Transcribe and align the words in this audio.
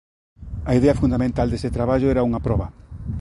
A 0.69 0.71
idea 0.79 0.99
fundamental 1.01 1.47
deste 1.49 1.73
traballo 1.77 2.07
era 2.13 2.25
unha 2.29 2.43
proba. 2.45 2.67